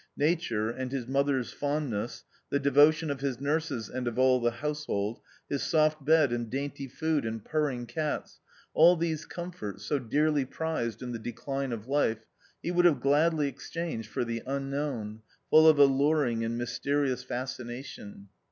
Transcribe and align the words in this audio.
Nature, 0.17 0.71
and 0.71 0.91
his 0.91 1.07
mother's 1.07 1.53
fondness, 1.53 2.23
the 2.49 2.57
devotion 2.57 3.11
of 3.11 3.21
his 3.21 3.39
nurses 3.39 3.87
and 3.87 4.07
of 4.07 4.17
all 4.17 4.39
the 4.39 4.49
household, 4.49 5.19
his 5.47 5.61
soft 5.61 6.03
bed, 6.03 6.31
and 6.33 6.49
dainty 6.49 6.87
food 6.87 7.23
and 7.23 7.45
purring 7.45 7.85
cats— 7.85 8.39
all 8.73 8.95
these 8.95 9.27
comforts, 9.27 9.85
so 9.85 9.99
dearly 9.99 10.43
prized 10.43 11.03
in 11.03 11.11
the 11.11 11.19
decline 11.19 11.71
of 11.71 11.85
life, 11.87 12.25
he 12.63 12.71
would 12.71 12.85
have 12.85 12.99
gladly 12.99 13.47
exchanged 13.47 14.09
for 14.09 14.21
i 14.21 14.25
the 14.25 14.43
unknown, 14.47 15.21
full 15.51 15.67
of 15.67 15.77
alluring 15.77 16.43
and 16.43 16.57
mysterious 16.57 17.21
fascination. 17.21 18.27